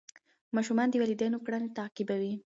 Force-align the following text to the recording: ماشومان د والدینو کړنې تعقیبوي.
ماشومان 0.55 0.87
د 0.89 0.93
والدینو 1.01 1.43
کړنې 1.45 1.69
تعقیبوي. 1.77 2.33